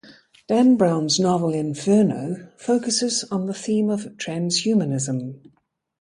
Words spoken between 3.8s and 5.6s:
of transhumanism.